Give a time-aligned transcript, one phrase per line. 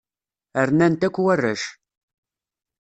[0.67, 1.63] Rnan-t akk warrac.